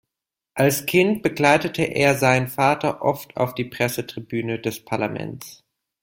[0.55, 5.61] Als Kind begleitete er seinen Vater oft auf die Pressetribüne des Parlaments.